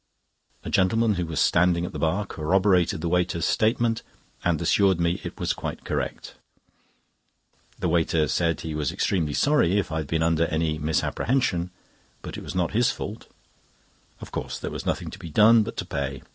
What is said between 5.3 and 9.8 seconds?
was quite correct. The waiter said he was extremely sorry